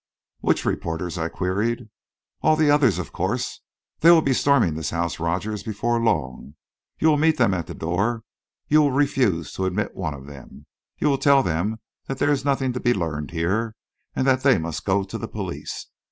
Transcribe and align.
"Which 0.39 0.65
reporters?" 0.65 1.19
I 1.19 1.29
queried. 1.29 1.87
"All 2.41 2.55
the 2.55 2.71
others, 2.71 2.97
of 2.97 3.13
course. 3.13 3.61
They 3.99 4.09
will 4.09 4.23
be 4.23 4.33
storming 4.33 4.73
this 4.73 4.89
house, 4.89 5.19
Rogers, 5.19 5.61
before 5.61 5.99
long. 6.01 6.55
You 6.97 7.09
will 7.09 7.19
meet 7.19 7.37
them 7.37 7.53
at 7.53 7.67
the 7.67 7.75
door, 7.75 8.23
you 8.67 8.81
will 8.81 8.91
refuse 8.91 9.53
to 9.53 9.65
admit 9.65 9.93
one 9.95 10.15
of 10.15 10.25
them; 10.25 10.65
you 10.97 11.07
will 11.07 11.19
tell 11.19 11.43
them 11.43 11.77
that 12.07 12.17
there 12.17 12.31
is 12.31 12.43
nothing 12.43 12.73
to 12.73 12.79
be 12.79 12.95
learned 12.95 13.29
here, 13.29 13.75
and 14.15 14.25
that 14.25 14.41
they 14.41 14.57
must 14.57 14.85
go 14.85 15.03
to 15.03 15.17
the 15.19 15.27
police. 15.27 15.85